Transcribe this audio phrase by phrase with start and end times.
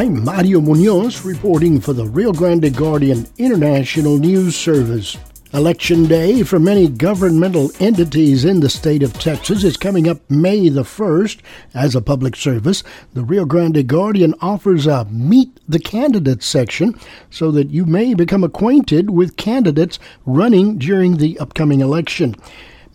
[0.00, 5.18] I'm Mario Munoz reporting for the Rio Grande Guardian International News Service.
[5.52, 10.70] Election Day for many governmental entities in the state of Texas is coming up May
[10.70, 11.40] the 1st.
[11.74, 12.82] As a public service,
[13.12, 16.98] the Rio Grande Guardian offers a Meet the Candidates section
[17.28, 22.36] so that you may become acquainted with candidates running during the upcoming election.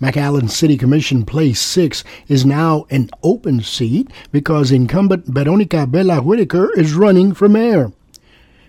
[0.06, 6.72] McAllen City Commission Place 6 is now an open seat because incumbent Veronica Vela Whitaker
[6.80, 7.92] is running for mayor.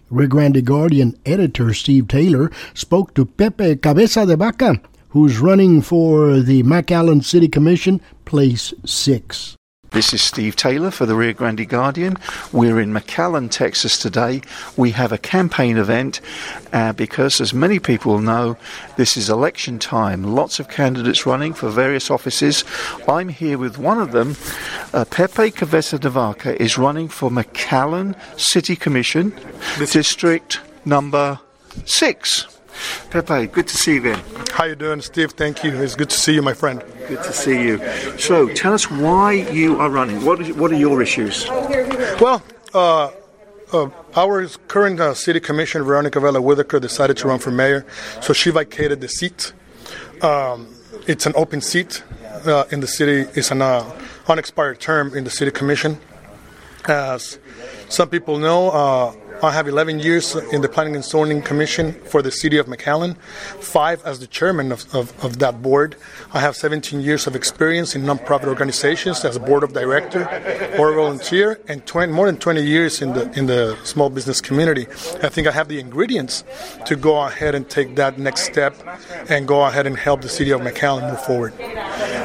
[0.09, 4.81] Rio Grande Guardian editor Steve Taylor spoke to Pepe Cabeza de Vaca,
[5.11, 9.57] who's running for the McAllen City Commission, Place 6.
[9.97, 12.19] This is Steve Taylor for the Rio Grande Guardian.
[12.53, 14.43] We're in McAllen, Texas today.
[14.77, 16.21] We have a campaign event
[16.75, 18.59] uh, because, as many people know,
[18.99, 20.23] this is election time.
[20.23, 22.63] Lots of candidates running for various offices.
[23.09, 24.37] I'm here with one of them.
[24.93, 29.33] Uh, Pepe Cabeza de Vaca is running for McAllen City Commission,
[29.79, 31.41] District number
[31.87, 32.56] six.
[33.11, 34.23] Pepe, good to see you again.
[34.53, 35.33] How you doing, Steve?
[35.33, 35.73] Thank you.
[35.83, 36.83] It's good to see you, my friend.
[37.09, 37.79] Good to see you.
[38.19, 40.25] So, tell us why you are running.
[40.25, 41.47] What is, what are your issues?
[42.21, 42.43] Well,
[42.75, 43.11] uh,
[43.73, 47.87] uh, our current uh, city commissioner, Veronica Vela Whitaker, decided to run for mayor,
[48.21, 49.53] so she vacated the seat.
[50.23, 50.75] Um,
[51.07, 52.03] it's an open seat
[52.47, 53.31] uh, in the city.
[53.39, 53.91] It's an uh,
[54.29, 55.99] unexpired term in the city commission.
[56.87, 57.39] As
[57.89, 62.23] some people know, uh, I have 11 years in the Planning and Zoning Commission for
[62.23, 63.17] the City of McAllen,
[63.61, 65.97] five as the chairman of, of, of, that board.
[66.33, 70.23] I have 17 years of experience in nonprofit organizations as a board of director
[70.79, 74.87] or volunteer, and 20, more than 20 years in the in the small business community.
[75.23, 76.43] I think I have the ingredients
[76.87, 78.75] to go ahead and take that next step
[79.29, 81.53] and go ahead and help the City of McAllen move forward.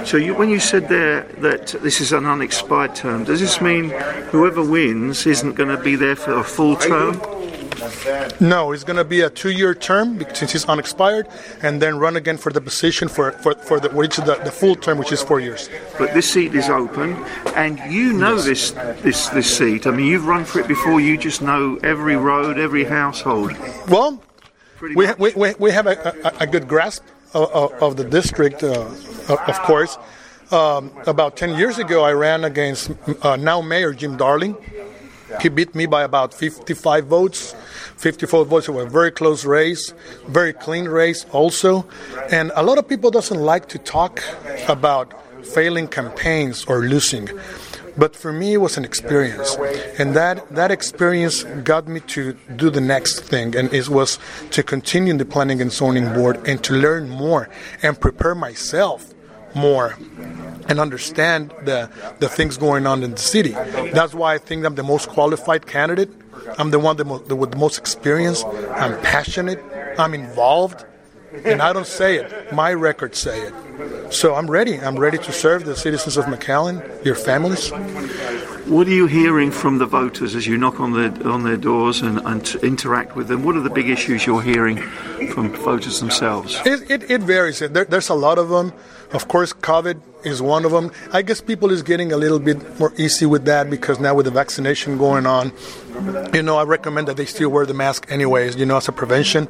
[0.05, 3.89] So, you, when you said there that this is an unexpired term, does this mean
[4.31, 7.21] whoever wins isn't going to be there for a full term?
[8.39, 11.27] No, it's going to be a two-year term since it's unexpired,
[11.61, 14.51] and then run again for the position for for, for the which is the, the
[14.51, 15.69] full term, which is four years.
[15.97, 17.13] But this seat is open,
[17.55, 18.45] and you know yes.
[18.45, 19.85] this this this seat.
[19.87, 20.99] I mean, you've run for it before.
[20.99, 23.55] You just know every road, every household.
[23.87, 24.21] Well,
[24.95, 27.03] we, ha- we, we, we have a, a, a good grasp
[27.33, 28.89] of, of, the district, uh,
[29.29, 29.97] of course.
[30.51, 34.57] Um, about 10 years ago, I ran against uh, now Mayor Jim Darling.
[35.39, 37.55] He beat me by about 55 votes.
[37.97, 38.67] 54 votes.
[38.67, 39.93] It was a very close race,
[40.27, 41.87] very clean race also.
[42.31, 44.21] And a lot of people doesn't like to talk
[44.67, 45.13] about
[45.45, 47.29] failing campaigns or losing.
[47.97, 49.55] But for me, it was an experience,
[49.99, 54.17] and that that experience got me to do the next thing, and it was
[54.51, 57.49] to continue in the planning and zoning board and to learn more
[57.83, 59.13] and prepare myself
[59.53, 59.97] more
[60.69, 63.51] and understand the, the things going on in the city.
[63.93, 66.09] That's why I think I'm the most qualified candidate.
[66.57, 68.43] I'm the one that mo- with the most experience.
[68.43, 69.61] I'm passionate.
[69.97, 70.85] I'm involved.
[71.45, 72.53] And I don't say it.
[72.53, 74.13] My records say it.
[74.13, 74.77] So I'm ready.
[74.79, 77.71] I'm ready to serve the citizens of McAllen, your families.
[78.67, 82.01] What are you hearing from the voters as you knock on their on their doors
[82.01, 83.43] and, and interact with them?
[83.43, 84.77] What are the big issues you're hearing
[85.33, 86.59] from voters themselves?
[86.65, 87.59] It, it, it varies.
[87.59, 88.73] There, there's a lot of them.
[89.11, 90.91] Of course, COVID is one of them.
[91.11, 94.25] I guess people is getting a little bit more easy with that because now with
[94.25, 95.51] the vaccination going on,
[96.33, 98.91] you know, I recommend that they still wear the mask anyways, you know, as a
[98.91, 99.47] prevention.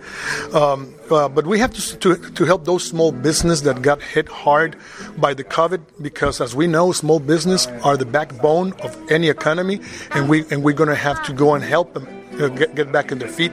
[0.54, 4.28] Um, uh, but we have to, to, to help those small business that got hit
[4.28, 4.76] hard
[5.18, 9.82] by the COVID because, as we know, small business are the backbone of any economy,
[10.12, 13.12] and we and we're going to have to go and help them get, get back
[13.12, 13.52] on their feet.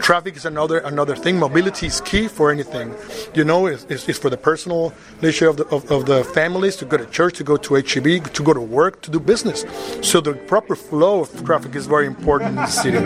[0.00, 1.38] Traffic is another another thing.
[1.38, 2.94] Mobility is key for anything.
[3.34, 6.76] You know, it's, it's, it's for the personal leisure of the of, of, the families
[6.76, 9.64] to go to church, to go to HEB, to go to work, to do business.
[10.02, 12.98] So the proper flow of traffic is very important in the city.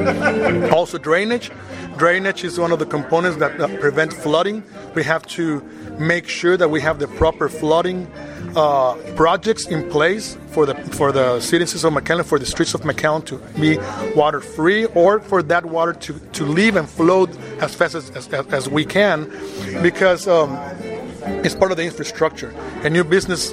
[0.71, 1.51] Also, drainage.
[1.97, 4.63] Drainage is one of the components that, that prevent flooding.
[4.95, 5.61] We have to
[5.99, 8.11] make sure that we have the proper flooding
[8.57, 12.83] uh, projects in place for the for the citizens of McAllen, for the streets of
[12.83, 13.79] McAllen to be
[14.15, 17.27] water free, or for that water to, to leave and flow
[17.61, 19.31] as fast as, as, as we can,
[19.83, 20.57] because um,
[21.45, 22.51] it's part of the infrastructure.
[22.85, 23.53] A new business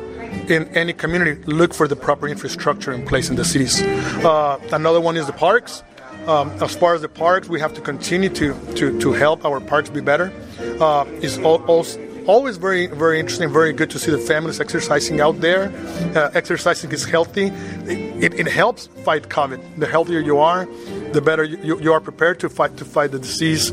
[0.50, 3.82] in any community look for the proper infrastructure in place in the cities.
[4.24, 5.84] Uh, another one is the parks.
[6.28, 9.60] Um, as far as the parks, we have to continue to, to, to help our
[9.60, 10.32] parks be better.
[10.80, 15.42] Uh, is also always very, very interesting, very good to see the families exercising out
[15.42, 15.64] there.
[16.16, 17.48] Uh, exercising is healthy.
[18.26, 19.60] It, it, helps fight COVID.
[19.78, 20.68] The healthier you are,
[21.12, 23.72] the better you, you, are prepared to fight to fight the disease.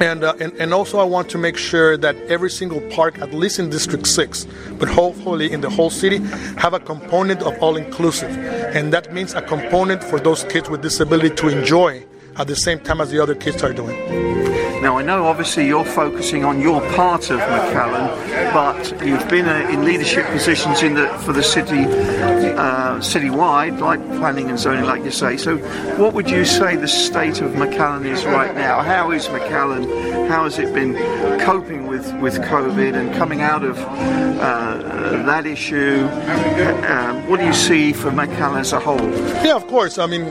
[0.00, 3.34] And, uh, and, and also I want to make sure that every single park, at
[3.34, 4.46] least in District 6,
[4.78, 6.18] but hopefully in the whole city,
[6.56, 8.30] have a component of all inclusive.
[8.76, 12.06] And that means a component for those kids with disability to enjoy
[12.36, 14.47] at the same time as the other kids are doing.
[14.80, 19.68] Now, I know obviously you're focusing on your part of McAllen, but you've been uh,
[19.72, 25.02] in leadership positions in the, for the city, uh, citywide, like planning and zoning, like
[25.02, 25.36] you say.
[25.36, 25.58] So,
[25.96, 28.82] what would you say the state of McAllen is right now?
[28.82, 30.28] How is McAllen?
[30.28, 30.94] How has it been
[31.40, 36.04] coping with, with COVID and coming out of uh, that issue?
[36.08, 39.10] Uh, what do you see for McAllen as a whole?
[39.44, 39.98] Yeah, of course.
[39.98, 40.24] I mean,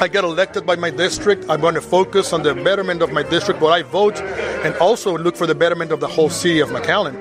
[0.00, 3.22] I get elected by my district, I'm going to focus on the betterment of my
[3.22, 4.18] district where I vote
[4.64, 7.14] and also look for the betterment of the whole city of McAllen.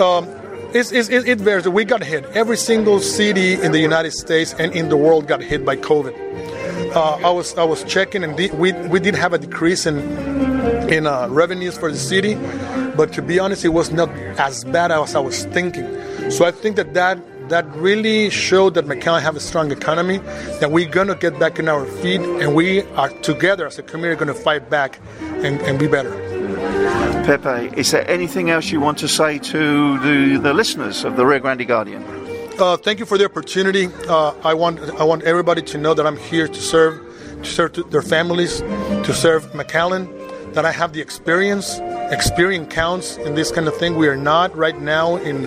[0.00, 0.28] Um,
[0.72, 1.68] it's, it's, it varies.
[1.68, 2.24] We got hit.
[2.26, 6.94] Every single city in the United States and in the world got hit by COVID.
[6.94, 9.98] Uh, I was I was checking, and we we did have a decrease in
[10.88, 12.34] in uh, revenues for the city,
[12.96, 14.08] but to be honest, it was not
[14.38, 15.86] as bad as I was thinking.
[16.30, 17.18] So I think that that
[17.50, 20.18] that really showed that McAllen have a strong economy,
[20.60, 23.82] that we're going to get back on our feet, and we are together as a
[23.82, 26.12] community going to fight back and, and be better.
[27.24, 31.26] Pepe, is there anything else you want to say to the, the listeners of the
[31.26, 32.04] Rio Grande Guardian?
[32.58, 33.88] Uh, thank you for the opportunity.
[34.08, 37.00] Uh, I want I want everybody to know that I'm here to serve,
[37.42, 40.08] to serve their families, to serve McAllen.
[40.54, 41.80] That I have the experience.
[42.10, 43.96] Experience counts in this kind of thing.
[43.96, 45.46] We are not right now in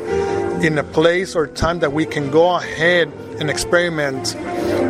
[0.63, 4.33] in a place or time that we can go ahead and experiment,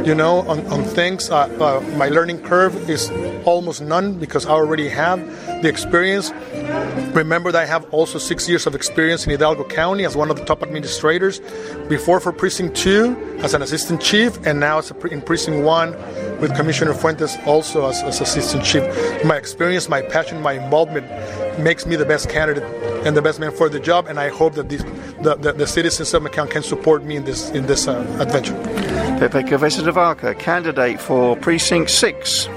[0.05, 1.31] you know, on, on things.
[1.31, 3.09] Uh, uh, my learning curve is
[3.43, 5.19] almost none because I already have
[5.63, 6.31] the experience.
[7.15, 10.37] Remember that I have also six years of experience in Hidalgo County as one of
[10.37, 11.39] the top administrators.
[11.89, 15.93] Before for Precinct 2 as an assistant chief, and now as in Precinct 1
[16.39, 18.83] with Commissioner Fuentes also as, as assistant chief.
[19.23, 21.07] My experience, my passion, my involvement
[21.59, 22.63] makes me the best candidate
[23.05, 24.07] and the best man for the job.
[24.07, 24.83] And I hope that these,
[25.21, 28.55] the, the, the, citizens of McAllen can support me in this in this uh, adventure.
[29.19, 32.47] Pepe Cabeza de Vaca, candidate for Precinct 6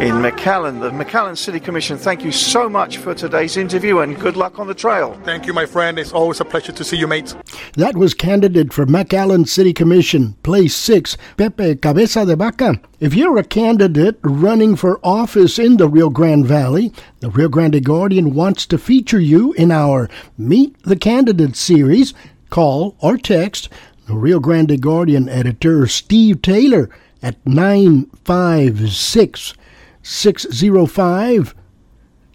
[0.00, 1.98] in McAllen, the McAllen City Commission.
[1.98, 5.18] Thank you so much for today's interview and good luck on the trail.
[5.24, 5.98] Thank you, my friend.
[5.98, 7.34] It's always a pleasure to see you, mate.
[7.74, 12.80] That was candidate for McAllen City Commission, place six, Pepe Cabeza de Vaca.
[13.00, 17.84] If you're a candidate running for office in the Rio Grande Valley, the Rio Grande
[17.84, 22.14] Guardian wants to feature you in our Meet the Candidates series.
[22.50, 23.68] Call or text
[24.06, 26.90] the Rio Grande Guardian editor Steve Taylor
[27.22, 29.54] at 956
[30.02, 31.54] 605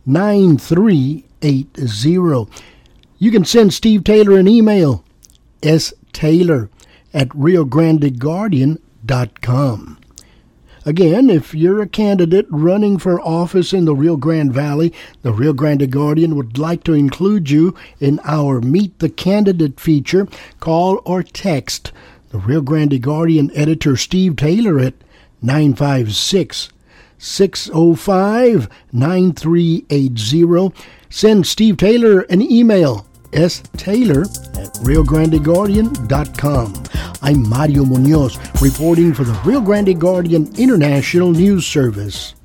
[0.05, 2.47] 9380.
[3.19, 5.03] You can send Steve Taylor an email,
[5.61, 6.69] staylor
[7.13, 9.97] at riograndeguardian.com.
[10.85, 15.51] Again, if you're a candidate running for office in the Rio Grande Valley, the Rio
[15.51, 20.29] Grande Guardian would like to include you in our Meet the Candidate feature.
[20.61, 21.91] Call or text
[22.29, 24.93] the Rio Grande Guardian editor Steve Taylor at
[25.41, 26.69] 956
[27.17, 30.73] 605 9380.
[31.09, 33.07] Send Steve Taylor an email,
[33.47, 36.83] staylor at riograndeguardian.com.
[37.21, 42.35] I'm Mario Munoz, reporting for the Rio Grande Guardian International News Service.